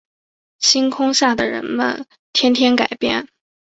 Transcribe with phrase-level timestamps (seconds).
[0.57, 3.27] 星空下的人们天天改变